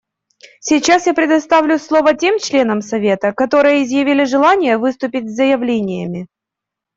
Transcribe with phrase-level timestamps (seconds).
[0.61, 6.25] Сейчас я предоставлю слово тем членам Совета, которые изъявили желание выступить с заявлениями.